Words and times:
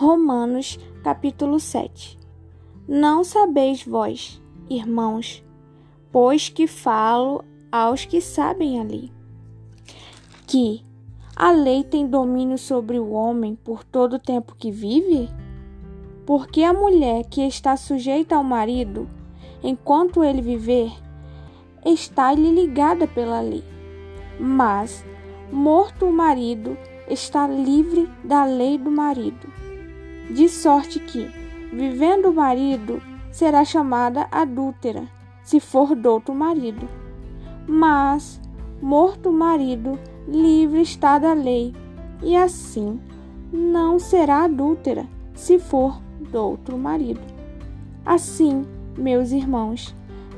Romanos, 0.00 0.78
capítulo 1.02 1.58
7. 1.58 2.16
Não 2.86 3.24
sabeis 3.24 3.84
vós, 3.84 4.40
irmãos, 4.70 5.44
pois 6.12 6.48
que 6.48 6.68
falo 6.68 7.44
aos 7.72 8.04
que 8.04 8.20
sabem 8.20 8.78
a 8.78 8.84
lei, 8.84 9.10
que 10.46 10.84
a 11.34 11.50
lei 11.50 11.82
tem 11.82 12.06
domínio 12.06 12.56
sobre 12.56 12.96
o 12.96 13.10
homem 13.10 13.56
por 13.56 13.82
todo 13.82 14.12
o 14.12 14.18
tempo 14.20 14.54
que 14.54 14.70
vive? 14.70 15.28
Porque 16.24 16.62
a 16.62 16.72
mulher 16.72 17.24
que 17.24 17.42
está 17.42 17.76
sujeita 17.76 18.36
ao 18.36 18.44
marido, 18.44 19.10
enquanto 19.64 20.22
ele 20.22 20.40
viver, 20.40 20.92
está-lhe 21.84 22.52
ligada 22.52 23.08
pela 23.08 23.40
lei. 23.40 23.64
Mas, 24.38 25.04
morto 25.50 26.06
o 26.06 26.12
marido, 26.12 26.78
está 27.10 27.48
livre 27.48 28.08
da 28.22 28.44
lei 28.44 28.78
do 28.78 28.92
marido. 28.92 29.67
De 30.30 30.46
sorte 30.46 31.00
que, 31.00 31.26
vivendo 31.72 32.26
o 32.26 32.34
marido, 32.34 33.00
será 33.32 33.64
chamada 33.64 34.26
adúltera, 34.30 35.08
se 35.42 35.58
for 35.58 35.94
do 35.94 36.10
outro 36.10 36.34
marido. 36.34 36.86
Mas, 37.66 38.38
morto 38.82 39.30
o 39.30 39.32
marido, 39.32 39.98
livre 40.26 40.82
está 40.82 41.18
da 41.18 41.32
lei, 41.32 41.74
e 42.22 42.36
assim 42.36 43.00
não 43.50 43.98
será 43.98 44.44
adúltera, 44.44 45.06
se 45.34 45.58
for 45.58 45.98
do 46.30 46.38
outro 46.38 46.76
marido. 46.76 47.20
Assim, 48.04 48.66
meus 48.98 49.32
irmãos, 49.32 49.94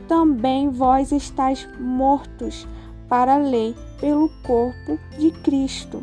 também 0.07 0.69
vós 0.69 1.11
estáis 1.11 1.69
mortos 1.81 2.67
para 3.09 3.35
a 3.35 3.39
lei 3.39 3.75
pelo 4.01 4.29
corpo 4.47 4.99
de 5.19 5.33
Cristo, 5.43 6.01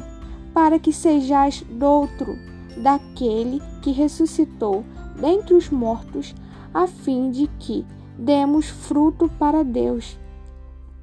para 0.54 0.78
que 0.78 0.92
sejais 0.92 1.64
doutro 1.70 2.57
daquele 2.78 3.62
que 3.82 3.92
ressuscitou 3.92 4.84
dentre 5.20 5.56
os 5.56 5.70
mortos, 5.70 6.36
a 6.74 6.88
fim 6.88 7.32
de 7.32 7.48
que 7.60 7.86
demos 8.18 8.68
fruto 8.68 9.30
para 9.40 9.64
Deus. 9.64 10.18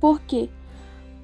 Porque, 0.00 0.50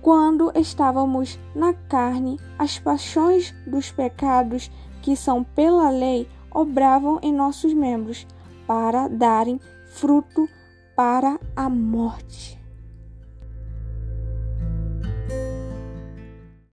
quando 0.02 0.50
estávamos 0.54 1.38
na 1.54 1.72
carne, 1.72 2.38
as 2.58 2.78
paixões 2.78 3.54
dos 3.66 3.90
pecados 3.90 4.70
que 5.02 5.14
são 5.16 5.44
pela 5.44 5.90
lei 5.90 6.28
obravam 6.52 7.18
em 7.22 7.32
nossos 7.32 7.72
membros 7.72 8.26
para 8.66 9.08
darem 9.08 9.60
fruto 9.92 10.48
para 10.96 11.38
a 11.56 11.68
morte. 11.68 12.59